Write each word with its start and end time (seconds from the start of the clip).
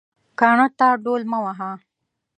کاڼه 0.39 0.67
ته 0.77 0.87
ډول 1.03 1.21
مه 1.31 1.39
وهه 1.43 1.71